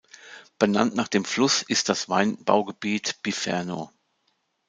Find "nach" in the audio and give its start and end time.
0.95-1.07